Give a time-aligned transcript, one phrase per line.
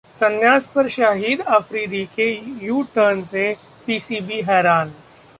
[0.15, 2.29] संन्यास पर शाहिद अफरीदी के
[2.65, 3.53] यू टर्न से
[3.85, 4.91] पीसीबी हैरान